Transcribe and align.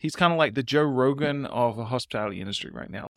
He's 0.00 0.14
kind 0.14 0.32
of 0.32 0.38
like 0.38 0.54
the 0.54 0.62
Joe 0.62 0.84
Rogan 0.84 1.44
of 1.46 1.76
the 1.76 1.86
hospitality 1.86 2.40
industry 2.40 2.70
right 2.72 2.88
now. 2.88 3.08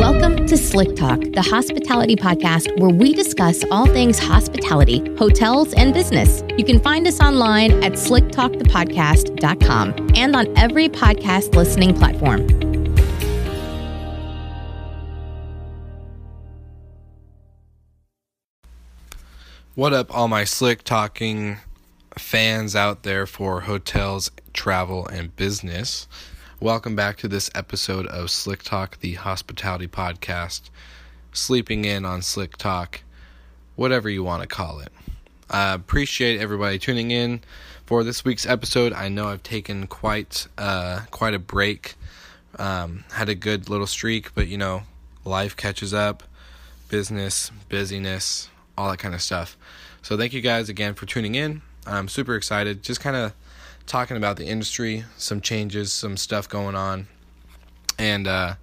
Welcome 0.00 0.48
to 0.48 0.56
Slick 0.56 0.96
Talk, 0.96 1.20
the 1.20 1.42
hospitality 1.42 2.16
podcast 2.16 2.76
where 2.80 2.90
we 2.90 3.14
discuss 3.14 3.62
all 3.70 3.86
things 3.86 4.18
hospitality, 4.18 5.14
hotels, 5.16 5.74
and 5.74 5.94
business. 5.94 6.42
You 6.58 6.64
can 6.64 6.80
find 6.80 7.06
us 7.06 7.20
online 7.20 7.84
at 7.84 7.92
slicktalkthepodcast.com 7.92 10.08
and 10.16 10.34
on 10.34 10.58
every 10.58 10.88
podcast 10.88 11.54
listening 11.54 11.94
platform. 11.94 12.48
What 19.76 19.92
up, 19.92 20.12
all 20.12 20.26
my 20.26 20.42
slick 20.42 20.82
talking 20.82 21.58
fans 22.18 22.76
out 22.76 23.02
there 23.02 23.26
for 23.26 23.62
hotels, 23.62 24.30
travel, 24.52 25.06
and 25.06 25.34
business? 25.36 26.06
Welcome 26.60 26.94
back 26.94 27.16
to 27.18 27.28
this 27.28 27.50
episode 27.54 28.06
of 28.06 28.30
Slick 28.30 28.62
Talk, 28.62 29.00
the 29.00 29.14
hospitality 29.14 29.88
podcast. 29.88 30.70
Sleeping 31.32 31.84
in 31.84 32.04
on 32.04 32.22
Slick 32.22 32.56
Talk, 32.56 33.02
whatever 33.76 34.08
you 34.08 34.22
want 34.22 34.42
to 34.42 34.48
call 34.48 34.80
it. 34.80 34.92
I 35.50 35.72
appreciate 35.72 36.40
everybody 36.40 36.78
tuning 36.78 37.10
in 37.10 37.40
for 37.86 38.04
this 38.04 38.24
week's 38.24 38.46
episode. 38.46 38.92
I 38.92 39.08
know 39.08 39.28
I've 39.28 39.42
taken 39.42 39.86
quite 39.86 40.46
uh, 40.58 41.00
quite 41.10 41.34
a 41.34 41.38
break. 41.38 41.94
Um, 42.58 43.04
had 43.12 43.28
a 43.28 43.34
good 43.34 43.70
little 43.70 43.86
streak, 43.86 44.34
but 44.34 44.46
you 44.46 44.58
know, 44.58 44.82
life 45.24 45.56
catches 45.56 45.94
up, 45.94 46.22
business, 46.88 47.50
busyness, 47.68 48.48
all 48.76 48.90
that 48.90 48.98
kind 48.98 49.14
of 49.14 49.22
stuff. 49.22 49.56
So 50.02 50.16
thank 50.16 50.32
you 50.32 50.40
guys 50.40 50.68
again 50.68 50.94
for 50.94 51.06
tuning 51.06 51.34
in. 51.34 51.62
I'm 51.86 52.08
super 52.08 52.36
excited. 52.36 52.82
Just 52.82 53.00
kind 53.00 53.16
of 53.16 53.32
talking 53.86 54.16
about 54.16 54.36
the 54.36 54.46
industry, 54.46 55.04
some 55.16 55.40
changes, 55.40 55.92
some 55.92 56.16
stuff 56.16 56.48
going 56.48 56.74
on, 56.74 57.08
and 57.98 58.28
uh, 58.28 58.54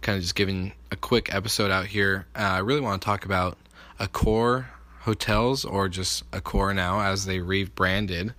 kind 0.00 0.16
of 0.16 0.22
just 0.22 0.34
giving 0.34 0.72
a 0.90 0.96
quick 0.96 1.34
episode 1.34 1.70
out 1.70 1.86
here. 1.86 2.26
Uh, 2.34 2.42
I 2.42 2.58
really 2.58 2.80
want 2.80 3.02
to 3.02 3.04
talk 3.04 3.24
about 3.24 3.58
Accor 4.00 4.66
hotels 5.00 5.64
or 5.64 5.88
just 5.88 6.28
Accor 6.30 6.74
now 6.74 7.00
as 7.00 7.26
they 7.26 7.40
rebranded 7.40 8.34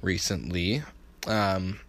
recently. 0.00 0.82
Um, 1.26 1.80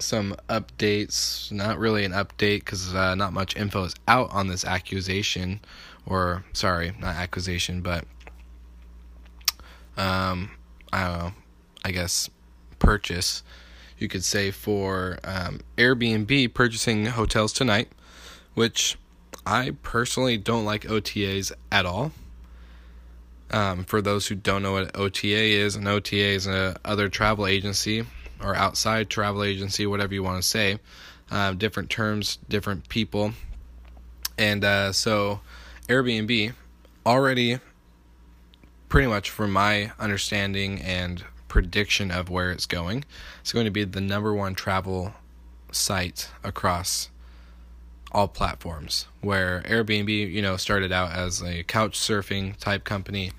some 0.00 0.36
updates, 0.48 1.50
not 1.52 1.78
really 1.78 2.04
an 2.04 2.12
update 2.12 2.60
because 2.60 2.94
uh, 2.94 3.14
not 3.14 3.32
much 3.32 3.56
info 3.56 3.84
is 3.84 3.94
out 4.06 4.30
on 4.32 4.48
this 4.48 4.64
accusation, 4.64 5.60
or 6.06 6.44
sorry, 6.52 6.92
not 6.98 7.16
accusation, 7.16 7.80
but 7.80 8.04
um, 9.96 10.50
I 10.92 11.32
I 11.84 11.90
guess 11.90 12.30
purchase, 12.78 13.42
you 13.98 14.08
could 14.08 14.24
say, 14.24 14.50
for 14.50 15.18
um, 15.24 15.60
Airbnb 15.76 16.54
purchasing 16.54 17.06
hotels 17.06 17.52
tonight, 17.52 17.88
which 18.54 18.96
I 19.46 19.72
personally 19.82 20.36
don't 20.36 20.64
like 20.64 20.82
OTAs 20.82 21.52
at 21.72 21.86
all. 21.86 22.12
Um, 23.50 23.84
for 23.84 24.02
those 24.02 24.26
who 24.26 24.34
don't 24.34 24.62
know 24.62 24.72
what 24.72 24.94
OTA 24.94 25.26
is, 25.26 25.74
an 25.74 25.86
OTA 25.86 26.16
is 26.16 26.46
a 26.46 26.78
other 26.84 27.08
travel 27.08 27.46
agency 27.46 28.04
or 28.42 28.54
outside 28.54 29.08
travel 29.08 29.42
agency, 29.42 29.86
whatever 29.86 30.12
you 30.12 30.22
want 30.22 30.42
to 30.42 30.46
say. 30.46 30.78
Uh, 31.30 31.52
different 31.52 31.90
terms, 31.90 32.38
different 32.48 32.88
people, 32.88 33.32
and 34.38 34.64
uh, 34.64 34.92
so 34.92 35.40
Airbnb 35.88 36.54
already, 37.04 37.58
pretty 38.88 39.08
much 39.08 39.30
from 39.30 39.52
my 39.52 39.92
understanding 39.98 40.80
and 40.80 41.24
prediction 41.48 42.10
of 42.10 42.30
where 42.30 42.50
it's 42.50 42.66
going. 42.66 43.04
It's 43.40 43.52
going 43.52 43.64
to 43.64 43.70
be 43.70 43.84
the 43.84 44.00
number 44.00 44.34
one 44.34 44.54
travel 44.54 45.14
site 45.72 46.28
across 46.44 47.10
all 48.12 48.28
platforms. 48.28 49.06
Where 49.20 49.62
Airbnb, 49.62 50.32
you 50.32 50.42
know, 50.42 50.56
started 50.56 50.92
out 50.92 51.12
as 51.12 51.42
a 51.42 51.62
couch 51.64 51.98
surfing 51.98 52.56
type 52.56 52.84
company 52.84 53.32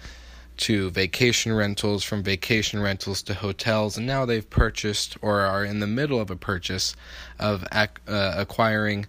to 0.58 0.90
vacation 0.90 1.54
rentals, 1.54 2.04
from 2.04 2.22
vacation 2.22 2.82
rentals 2.82 3.22
to 3.24 3.34
hotels, 3.34 3.98
and 3.98 4.06
now 4.06 4.26
they've 4.26 4.50
purchased 4.50 5.18
or 5.22 5.40
are 5.40 5.64
in 5.64 5.80
the 5.80 5.88
middle 5.88 6.20
of 6.20 6.30
a 6.30 6.36
purchase 6.36 6.96
of 7.40 7.66
uh, 7.72 7.88
acquiring 8.08 9.06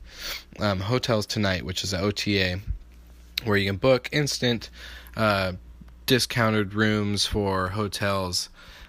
um, 0.61 0.79
Hotels 0.79 1.27
Tonight, 1.27 1.65
which 1.65 1.83
is 1.83 1.93
an 1.93 2.05
OTA 2.05 2.61
where 3.45 3.57
you 3.57 3.69
can 3.69 3.79
book 3.79 4.09
instant 4.13 4.71
uh, 5.17 5.53
discounted 6.11 6.75
rooms 6.75 7.25
for 7.25 7.69
hotels 7.69 8.49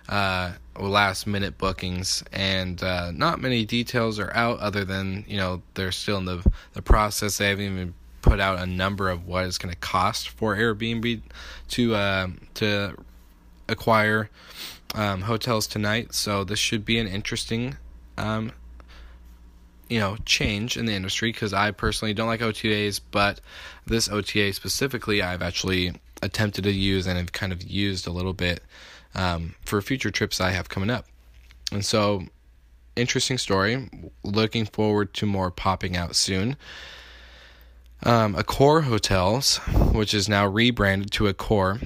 uh, 0.10 0.54
last 0.80 1.28
minute 1.28 1.56
bookings, 1.56 2.24
and 2.34 2.82
uh, 2.82 3.12
not 3.12 3.40
many 3.40 3.64
details 3.64 4.18
are 4.18 4.34
out 4.34 4.60
other 4.60 4.84
than 4.84 5.24
you 5.28 5.38
know 5.38 5.62
they're 5.76 5.92
still 5.92 6.18
in 6.18 6.26
the 6.26 6.44
the 6.74 6.82
process. 6.82 7.38
They 7.38 7.50
haven't 7.50 7.66
even 7.66 7.94
put 8.24 8.40
out 8.40 8.58
a 8.58 8.66
number 8.66 9.08
of 9.08 9.28
what 9.28 9.46
it's 9.46 9.60
going 9.60 9.72
to 9.72 9.80
cost 9.80 10.30
for 10.30 10.56
Airbnb 10.56 11.22
to 11.70 11.94
uh, 11.94 12.28
to 12.56 12.98
acquire 13.70 14.32
um, 14.96 15.22
hotels 15.22 15.68
tonight. 15.68 16.16
So 16.16 16.44
this 16.44 16.58
should 16.58 16.86
be 16.86 16.98
an 16.98 17.06
interesting. 17.06 17.78
Um, 18.18 18.52
you 19.90 20.00
know, 20.00 20.18
change 20.26 20.76
in 20.76 20.88
the 20.88 20.94
industry 20.94 21.32
because 21.32 21.54
I 21.54 21.70
personally 21.70 22.16
don't 22.16 22.28
like 22.28 22.40
OTAs, 22.40 23.00
but 23.12 23.42
this 23.86 24.10
OTA 24.10 24.54
specifically, 24.54 25.22
I've 25.22 25.42
actually 25.44 25.94
attempted 26.22 26.64
to 26.64 26.72
use 26.72 27.08
and 27.08 27.18
have 27.18 27.32
kind 27.32 27.52
of 27.52 27.64
used 27.64 28.08
a 28.08 28.12
little 28.12 28.34
bit 28.34 28.64
um, 29.16 29.56
for 29.66 29.82
future 29.82 30.12
trips 30.12 30.40
I 30.40 30.52
have 30.52 30.70
coming 30.70 30.90
up. 30.90 31.06
And 31.72 31.86
so, 31.86 32.24
interesting 32.96 33.38
story. 33.38 33.90
Looking 34.24 34.66
forward 34.66 35.14
to 35.16 35.26
more 35.26 35.52
popping 35.52 35.96
out 35.96 36.16
soon. 36.16 36.58
Um, 38.04 38.34
Accor 38.36 38.84
Hotels, 38.84 39.58
which 39.94 40.14
is 40.14 40.28
now 40.28 40.48
rebranded 40.48 41.12
to 41.12 41.32
Accor, 41.32 41.86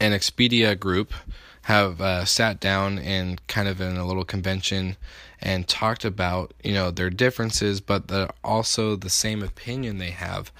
and 0.00 0.14
Expedia 0.14 0.78
Group 0.78 1.14
have 1.62 2.00
uh, 2.00 2.24
sat 2.24 2.60
down 2.60 2.98
and 2.98 3.44
kind 3.46 3.68
of 3.68 3.80
in 3.80 3.96
a 3.96 4.06
little 4.06 4.24
convention 4.24 4.96
and 5.40 5.66
talked 5.68 6.04
about 6.04 6.52
you 6.62 6.72
know 6.72 6.90
their 6.90 7.10
differences, 7.10 7.80
but 7.80 8.08
the, 8.08 8.28
also 8.44 8.96
the 8.96 9.10
same 9.10 9.42
opinion 9.42 9.98
they 9.98 10.10
have. 10.10 10.52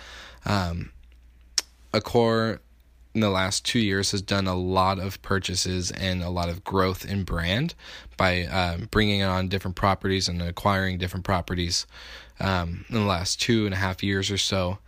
Um, 0.44 0.92
Accor 1.92 2.60
in 3.14 3.20
the 3.20 3.30
last 3.30 3.64
two 3.64 3.78
years 3.78 4.12
has 4.12 4.22
done 4.22 4.46
a 4.46 4.54
lot 4.54 4.98
of 4.98 5.20
purchases 5.22 5.90
and 5.90 6.22
a 6.22 6.30
lot 6.30 6.48
of 6.48 6.64
growth 6.64 7.04
in 7.04 7.24
brand 7.24 7.74
by 8.16 8.44
uh, 8.44 8.78
bringing 8.90 9.22
on 9.22 9.48
different 9.48 9.76
properties 9.76 10.28
and 10.28 10.40
acquiring 10.40 10.98
different 10.98 11.24
properties 11.24 11.86
um, 12.40 12.84
in 12.88 12.94
the 12.94 13.06
last 13.06 13.40
two 13.40 13.66
and 13.66 13.74
a 13.74 13.78
half 13.78 14.02
years 14.02 14.30
or 14.30 14.38
so. 14.38 14.78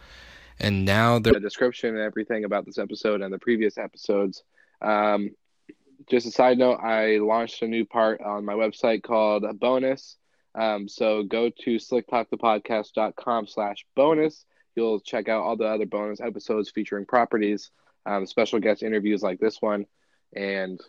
And 0.58 0.84
now 0.84 1.18
the 1.18 1.38
description 1.40 1.90
and 1.90 1.98
everything 1.98 2.44
about 2.44 2.64
this 2.64 2.78
episode 2.78 3.20
and 3.20 3.32
the 3.32 3.38
previous 3.38 3.76
episodes. 3.76 4.42
Um, 4.80 5.30
just 6.08 6.26
a 6.26 6.30
side 6.30 6.58
note, 6.58 6.76
I 6.76 7.18
launched 7.18 7.62
a 7.62 7.68
new 7.68 7.84
part 7.84 8.20
on 8.20 8.44
my 8.44 8.54
website 8.54 9.02
called 9.02 9.44
Bonus. 9.58 10.16
Um, 10.54 10.88
so 10.88 11.24
go 11.24 11.50
to 11.50 11.76
slicktalkthepodcast.com 11.76 13.46
slash 13.48 13.84
bonus. 13.96 14.44
You'll 14.76 15.00
check 15.00 15.28
out 15.28 15.42
all 15.42 15.56
the 15.56 15.66
other 15.66 15.86
bonus 15.86 16.20
episodes 16.20 16.70
featuring 16.70 17.06
properties 17.06 17.70
um, 18.06 18.26
special 18.26 18.60
guest 18.60 18.82
interviews 18.82 19.22
like 19.22 19.40
this 19.40 19.60
one, 19.60 19.86
and 20.34 20.80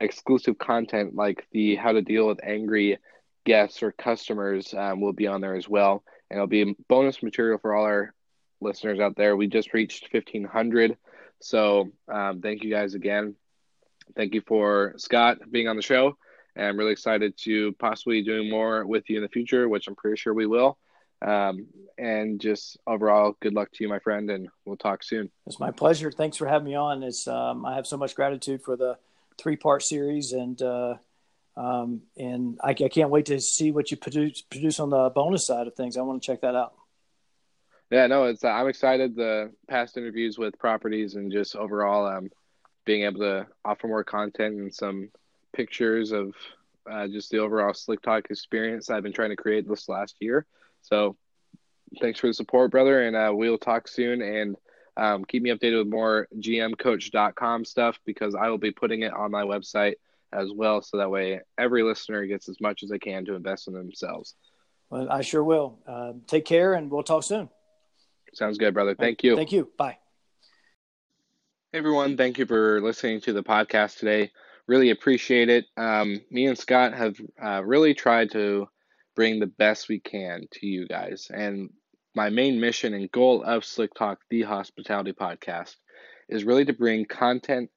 exclusive 0.00 0.58
content 0.58 1.14
like 1.14 1.46
the 1.52 1.76
how 1.76 1.92
to 1.92 2.02
deal 2.02 2.26
with 2.26 2.44
angry 2.44 2.98
guests 3.44 3.82
or 3.82 3.92
customers 3.92 4.74
um, 4.74 5.00
will 5.00 5.12
be 5.12 5.26
on 5.26 5.40
there 5.40 5.54
as 5.54 5.68
well. 5.68 6.04
And 6.30 6.36
it'll 6.36 6.46
be 6.46 6.76
bonus 6.88 7.22
material 7.22 7.58
for 7.58 7.74
all 7.74 7.84
our 7.84 8.14
listeners 8.60 9.00
out 9.00 9.16
there. 9.16 9.36
We 9.36 9.46
just 9.46 9.72
reached 9.72 10.12
1,500. 10.12 10.96
So 11.40 11.90
um, 12.12 12.40
thank 12.40 12.62
you 12.62 12.70
guys 12.70 12.94
again. 12.94 13.34
Thank 14.14 14.34
you 14.34 14.42
for 14.46 14.94
Scott 14.96 15.38
being 15.50 15.68
on 15.68 15.76
the 15.76 15.82
show. 15.82 16.16
And 16.56 16.66
I'm 16.66 16.76
really 16.76 16.92
excited 16.92 17.36
to 17.38 17.72
possibly 17.74 18.22
doing 18.22 18.50
more 18.50 18.84
with 18.86 19.08
you 19.08 19.16
in 19.16 19.22
the 19.22 19.28
future, 19.28 19.68
which 19.68 19.88
I'm 19.88 19.94
pretty 19.94 20.16
sure 20.16 20.34
we 20.34 20.46
will. 20.46 20.78
Um, 21.22 21.66
and 21.98 22.40
just 22.40 22.78
overall, 22.86 23.36
good 23.40 23.52
luck 23.52 23.70
to 23.72 23.84
you, 23.84 23.88
my 23.88 23.98
friend, 23.98 24.30
and 24.30 24.48
we'll 24.64 24.76
talk 24.76 25.02
soon. 25.02 25.30
It's 25.46 25.60
my 25.60 25.70
pleasure. 25.70 26.10
Thanks 26.10 26.36
for 26.36 26.46
having 26.46 26.66
me 26.66 26.74
on. 26.74 27.02
It's 27.02 27.28
um, 27.28 27.66
I 27.66 27.74
have 27.74 27.86
so 27.86 27.96
much 27.96 28.14
gratitude 28.14 28.62
for 28.62 28.76
the 28.76 28.96
three 29.38 29.56
part 29.56 29.82
series, 29.82 30.32
and 30.32 30.60
uh, 30.62 30.94
um, 31.56 32.02
and 32.16 32.58
I, 32.62 32.70
I, 32.70 32.88
can't 32.88 33.10
wait 33.10 33.26
to 33.26 33.40
see 33.40 33.70
what 33.70 33.90
you 33.90 33.96
produce 33.98 34.40
produce 34.40 34.80
on 34.80 34.90
the 34.90 35.10
bonus 35.10 35.46
side 35.46 35.66
of 35.66 35.74
things. 35.74 35.96
I 35.96 36.02
want 36.02 36.22
to 36.22 36.26
check 36.26 36.40
that 36.40 36.54
out. 36.54 36.72
Yeah, 37.90 38.06
no, 38.06 38.24
it's 38.24 38.44
I'm 38.44 38.68
excited. 38.68 39.14
The 39.14 39.52
past 39.68 39.96
interviews 39.96 40.38
with 40.38 40.58
properties 40.58 41.16
and 41.16 41.30
just 41.30 41.54
overall, 41.54 42.06
um, 42.06 42.30
being 42.86 43.02
able 43.02 43.20
to 43.20 43.46
offer 43.64 43.88
more 43.88 44.04
content 44.04 44.56
and 44.56 44.74
some 44.74 45.10
pictures 45.52 46.12
of 46.12 46.34
uh, 46.90 47.08
just 47.08 47.30
the 47.30 47.38
overall 47.38 47.74
Slick 47.74 48.00
Talk 48.00 48.30
experience 48.30 48.88
I've 48.88 49.02
been 49.02 49.12
trying 49.12 49.30
to 49.30 49.36
create 49.36 49.68
this 49.68 49.88
last 49.88 50.16
year. 50.20 50.46
So 50.82 51.16
thanks 52.00 52.20
for 52.20 52.28
the 52.28 52.34
support, 52.34 52.70
brother, 52.70 53.06
and 53.06 53.16
uh, 53.16 53.32
we'll 53.34 53.58
talk 53.58 53.88
soon. 53.88 54.22
And 54.22 54.56
um, 54.96 55.24
keep 55.24 55.42
me 55.42 55.50
updated 55.50 55.78
with 55.78 55.88
more 55.88 56.28
gmcoach.com 56.36 57.64
stuff 57.64 57.98
because 58.04 58.34
I 58.34 58.48
will 58.48 58.58
be 58.58 58.72
putting 58.72 59.02
it 59.02 59.12
on 59.12 59.30
my 59.30 59.42
website 59.42 59.94
as 60.32 60.50
well, 60.54 60.82
so 60.82 60.98
that 60.98 61.10
way 61.10 61.40
every 61.58 61.82
listener 61.82 62.24
gets 62.26 62.48
as 62.48 62.60
much 62.60 62.82
as 62.82 62.90
they 62.90 62.98
can 62.98 63.24
to 63.24 63.34
invest 63.34 63.66
in 63.66 63.74
themselves. 63.74 64.34
Well, 64.90 65.10
I 65.10 65.22
sure 65.22 65.42
will. 65.42 65.78
Uh, 65.86 66.12
take 66.26 66.44
care, 66.44 66.74
and 66.74 66.90
we'll 66.90 67.02
talk 67.02 67.24
soon. 67.24 67.48
Sounds 68.34 68.58
good, 68.58 68.74
brother. 68.74 68.94
Thank 68.94 69.22
you. 69.22 69.36
Thank 69.36 69.52
you. 69.52 69.68
Bye. 69.76 69.98
Hey, 71.72 71.78
everyone. 71.78 72.16
Thank 72.16 72.38
you 72.38 72.46
for 72.46 72.80
listening 72.80 73.20
to 73.22 73.32
the 73.32 73.42
podcast 73.42 73.98
today. 73.98 74.30
Really 74.66 74.90
appreciate 74.90 75.48
it. 75.48 75.66
Um, 75.76 76.20
me 76.30 76.46
and 76.46 76.58
Scott 76.58 76.94
have 76.94 77.16
uh, 77.42 77.62
really 77.64 77.94
tried 77.94 78.30
to 78.32 78.68
bring 79.20 79.38
the 79.38 79.46
best 79.46 79.86
we 79.90 80.00
can 80.00 80.46
to 80.50 80.66
you 80.66 80.88
guys. 80.88 81.30
And 81.30 81.68
my 82.14 82.30
main 82.30 82.58
mission 82.58 82.94
and 82.94 83.12
goal 83.12 83.42
of 83.42 83.66
Slick 83.66 83.92
Talk, 83.92 84.18
the 84.30 84.40
hospitality 84.40 85.12
podcast, 85.12 85.76
is 86.30 86.44
really 86.44 86.64
to 86.64 86.72
bring 86.72 87.04
content 87.04 87.68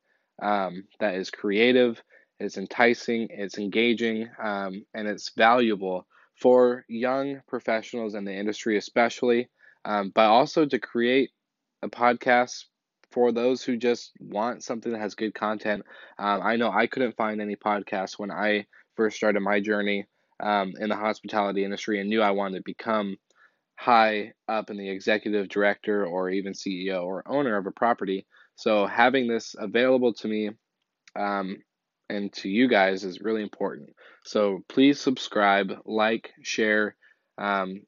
um, 0.42 0.86
that 1.02 1.16
is 1.16 1.32
creative, 1.32 2.02
it's 2.40 2.58
enticing, 2.58 3.28
it's 3.30 3.58
engaging, 3.58 4.30
um, 4.42 4.86
and 4.94 5.06
it's 5.06 5.32
valuable 5.36 6.08
for 6.40 6.86
young 6.88 7.42
professionals 7.50 8.16
in 8.16 8.24
the 8.24 8.34
industry, 8.34 8.78
especially, 8.78 9.50
um, 9.84 10.14
but 10.16 10.30
also 10.30 10.66
to 10.66 10.80
create 10.80 11.32
a 11.82 11.90
podcast 11.90 12.64
for 13.12 13.34
those 13.34 13.62
who 13.62 13.76
just 13.76 14.14
want 14.18 14.64
something 14.64 14.94
that 14.94 15.02
has 15.02 15.16
good 15.16 15.36
content. 15.36 15.84
Um, 16.18 16.40
I 16.42 16.56
know 16.56 16.72
I 16.72 16.88
couldn't 16.88 17.18
find 17.18 17.42
any 17.42 17.58
podcasts 17.58 18.18
when 18.18 18.32
I 18.32 18.66
first 18.96 19.18
started 19.18 19.42
my 19.42 19.60
journey 19.60 20.06
um, 20.44 20.74
in 20.80 20.90
the 20.90 20.96
hospitality 20.96 21.64
industry 21.64 22.00
and 22.00 22.10
knew 22.10 22.22
I 22.22 22.32
wanted 22.32 22.58
to 22.58 22.64
become 22.66 23.18
high 23.76 24.34
up 24.48 24.70
in 24.70 24.78
the 24.78 24.90
executive 24.90 25.50
director 25.50 26.06
or 26.06 26.30
even 26.30 26.54
CEO 26.54 27.04
or 27.04 27.24
owner 27.28 27.58
of 27.58 27.66
a 27.66 27.72
property. 27.72 28.26
So 28.56 28.86
having 28.86 29.28
this 29.28 29.56
available 29.58 30.14
to 30.16 30.28
me 30.28 30.52
um, 31.16 31.58
and 32.10 32.32
to 32.34 32.50
you 32.50 32.68
guys 32.68 33.04
is 33.04 33.22
really 33.22 33.42
important. 33.42 33.90
So 34.26 34.64
please 34.70 35.00
subscribe, 35.00 35.72
like, 35.86 36.32
share, 36.44 36.96
um, 37.38 37.82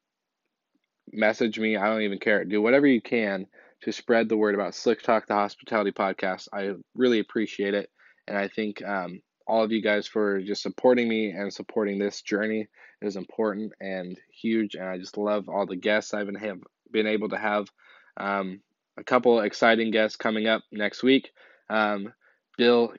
message 1.12 1.60
me. 1.60 1.78
I 1.78 1.88
don't 1.88 2.02
even 2.02 2.20
care. 2.20 2.44
Do 2.46 2.62
whatever 2.62 2.88
you 2.88 3.02
can 3.02 3.46
to 3.84 3.92
spread 3.92 4.30
the 4.30 4.38
word 4.38 4.56
about 4.56 4.76
Slick 4.76 5.02
Talk, 5.02 5.28
the 5.28 5.36
hospitality 5.36 5.92
podcast. 5.92 6.48
I 6.52 6.72
really 6.96 7.20
appreciate 7.20 7.74
it. 7.74 7.90
And 8.28 8.38
I 8.38 8.48
think 8.48 8.84
um, 8.84 9.22
all 9.48 9.64
of 9.64 9.72
you 9.72 9.82
guys 9.82 10.08
for 10.08 10.42
just 10.42 10.62
supporting 10.62 11.08
me 11.08 11.30
and 11.32 11.54
supporting 11.54 12.00
this 12.00 12.22
journey 12.22 12.68
is 13.02 13.16
important 13.16 13.74
and 13.80 14.18
huge. 14.32 14.76
And 14.76 14.86
I 14.86 14.98
just 14.98 15.18
love 15.18 15.50
all 15.50 15.66
the 15.66 15.76
guests 15.76 16.14
I've 16.14 16.26
been, 16.26 16.36
have 16.36 16.60
been 16.92 17.08
able 17.08 17.30
to 17.30 17.38
have. 17.38 17.68
Um, 18.18 18.62
a 18.98 19.04
couple 19.04 19.42
exciting 19.42 19.92
guests 19.92 20.18
coming 20.18 20.48
up 20.48 20.64
next 20.72 21.04
week. 21.04 21.32
Um, 21.70 22.14
Bill 22.58 22.94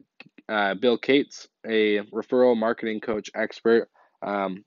uh, 0.49 0.75
Bill 0.75 0.99
Cates, 0.99 1.49
a 1.67 2.01
referral 2.13 2.57
marketing 2.57 3.01
coach 3.01 3.31
expert, 3.35 3.89
um, 4.23 4.65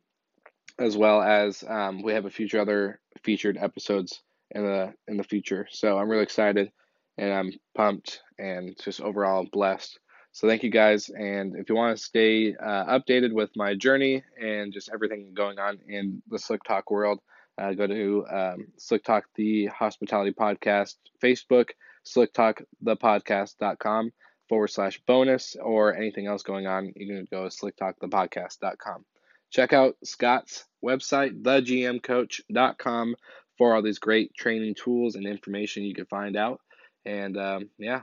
as 0.78 0.98
well 0.98 1.22
as 1.22 1.64
um, 1.68 2.02
we 2.02 2.14
have 2.14 2.26
a 2.26 2.30
few 2.30 2.48
other 2.60 3.00
featured 3.24 3.58
episodes 3.58 4.22
in 4.52 4.64
the 4.64 4.94
in 5.08 5.18
the 5.18 5.24
future. 5.24 5.68
So 5.70 5.98
I'm 5.98 6.10
really 6.10 6.24
excited 6.24 6.72
and 7.18 7.34
I'm 7.34 7.52
pumped 7.76 8.22
and 8.38 8.76
just 8.82 9.02
overall 9.02 9.46
blessed. 9.52 10.00
So 10.32 10.48
thank 10.48 10.64
you 10.64 10.70
guys, 10.70 11.10
and 11.10 11.56
if 11.56 11.70
you 11.70 11.76
want 11.76 11.98
to 11.98 12.04
stay 12.04 12.56
uh, 12.56 13.00
updated 13.00 13.34
with 13.34 13.50
my 13.56 13.76
journey 13.76 14.24
and 14.40 14.72
just 14.72 14.90
everything 14.94 15.34
going 15.34 15.60
on 15.60 15.80
in 15.88 16.22
the 16.30 16.38
Slick 16.40 16.64
Talk 16.64 16.92
world, 16.92 17.20
uh, 17.58 17.74
go 17.74 17.88
to 17.88 18.26
um, 18.32 18.68
Slick 18.78 19.04
Talk 19.04 19.26
the 19.36 19.66
Hospitality 19.66 20.32
Podcast 20.32 20.96
Facebook, 21.22 21.70
Slick 22.04 22.32
Talk 22.32 22.62
the 22.82 22.96
Podcast.com 22.96 24.12
forward 24.48 24.70
slash 24.70 25.00
bonus 25.06 25.56
or 25.62 25.96
anything 25.96 26.28
else 26.28 26.44
going 26.44 26.68
on. 26.68 26.94
You 26.96 27.08
can 27.08 27.28
go 27.32 27.48
to 27.48 27.56
slicktalkthepodcast.com. 27.56 29.06
Check 29.52 29.74
out 29.74 29.96
Scott's 30.04 30.66
website, 30.84 31.42
thegmcoach.com, 31.42 33.16
for 33.58 33.76
all 33.76 33.82
these 33.82 34.00
great 34.00 34.34
training 34.36 34.76
tools 34.76 35.16
and 35.16 35.26
information 35.26 35.84
you 35.84 35.94
can 35.94 36.06
find 36.06 36.36
out. 36.36 36.62
And 37.06 37.38
um, 37.38 37.70
yeah, 37.78 38.02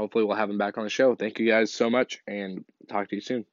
hopefully 0.00 0.24
we'll 0.24 0.36
have 0.36 0.50
him 0.50 0.58
back 0.58 0.78
on 0.78 0.84
the 0.84 0.90
show. 0.90 1.14
Thank 1.14 1.38
you 1.38 1.46
guys 1.46 1.72
so 1.72 1.90
much 1.90 2.22
and 2.26 2.64
talk 2.88 3.08
to 3.10 3.16
you 3.16 3.20
soon. 3.20 3.44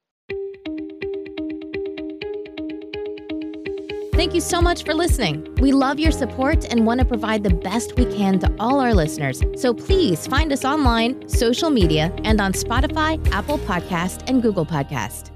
Thank 4.14 4.34
you 4.34 4.40
so 4.40 4.60
much 4.60 4.82
for 4.82 4.94
listening. 4.94 5.54
We 5.60 5.70
love 5.70 6.00
your 6.00 6.10
support 6.10 6.64
and 6.72 6.84
want 6.84 6.98
to 6.98 7.06
provide 7.06 7.44
the 7.44 7.54
best 7.54 7.96
we 7.96 8.04
can 8.06 8.40
to 8.40 8.52
all 8.58 8.80
our 8.80 8.92
listeners. 8.92 9.40
So 9.54 9.72
please 9.72 10.26
find 10.26 10.52
us 10.52 10.64
online, 10.64 11.28
social 11.28 11.70
media, 11.70 12.12
and 12.24 12.40
on 12.40 12.52
Spotify, 12.52 13.24
Apple 13.30 13.58
Podcast, 13.58 14.28
and 14.28 14.42
Google 14.42 14.66
Podcast. 14.66 15.30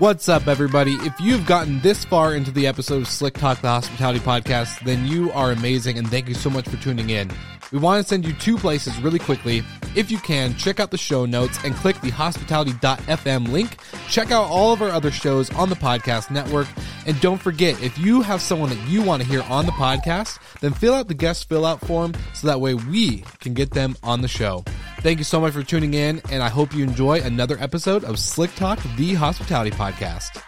What's 0.00 0.30
up, 0.30 0.48
everybody? 0.48 0.94
If 1.02 1.20
you've 1.20 1.44
gotten 1.44 1.78
this 1.80 2.06
far 2.06 2.34
into 2.34 2.50
the 2.50 2.66
episode 2.66 3.02
of 3.02 3.06
Slick 3.06 3.34
Talk, 3.34 3.60
the 3.60 3.68
Hospitality 3.68 4.18
Podcast, 4.18 4.82
then 4.82 5.06
you 5.06 5.30
are 5.32 5.52
amazing 5.52 5.98
and 5.98 6.08
thank 6.08 6.26
you 6.26 6.32
so 6.32 6.48
much 6.48 6.66
for 6.66 6.78
tuning 6.78 7.10
in. 7.10 7.30
We 7.70 7.80
want 7.80 8.02
to 8.02 8.08
send 8.08 8.26
you 8.26 8.32
two 8.32 8.56
places 8.56 8.98
really 9.02 9.18
quickly. 9.18 9.62
If 9.94 10.10
you 10.10 10.16
can, 10.16 10.54
check 10.56 10.80
out 10.80 10.90
the 10.90 10.96
show 10.96 11.26
notes 11.26 11.62
and 11.64 11.74
click 11.74 12.00
the 12.00 12.08
hospitality.fm 12.08 13.52
link. 13.52 13.76
Check 14.08 14.30
out 14.30 14.44
all 14.44 14.72
of 14.72 14.80
our 14.80 14.88
other 14.88 15.10
shows 15.10 15.50
on 15.50 15.68
the 15.68 15.76
podcast 15.76 16.30
network. 16.30 16.68
And 17.04 17.20
don't 17.20 17.38
forget, 17.38 17.78
if 17.82 17.98
you 17.98 18.22
have 18.22 18.40
someone 18.40 18.70
that 18.70 18.88
you 18.88 19.02
want 19.02 19.20
to 19.20 19.28
hear 19.28 19.42
on 19.50 19.66
the 19.66 19.72
podcast, 19.72 20.38
then 20.60 20.72
fill 20.72 20.94
out 20.94 21.08
the 21.08 21.14
guest 21.14 21.46
fill 21.46 21.66
out 21.66 21.78
form 21.86 22.14
so 22.32 22.46
that 22.46 22.58
way 22.58 22.72
we 22.72 23.18
can 23.40 23.52
get 23.52 23.72
them 23.72 23.94
on 24.02 24.22
the 24.22 24.28
show. 24.28 24.64
Thank 25.02 25.16
you 25.16 25.24
so 25.24 25.40
much 25.40 25.54
for 25.54 25.62
tuning 25.62 25.94
in, 25.94 26.20
and 26.30 26.42
I 26.42 26.50
hope 26.50 26.74
you 26.74 26.84
enjoy 26.84 27.22
another 27.22 27.56
episode 27.58 28.04
of 28.04 28.18
Slick 28.18 28.54
Talk, 28.54 28.78
the 28.98 29.14
hospitality 29.14 29.70
podcast. 29.70 30.42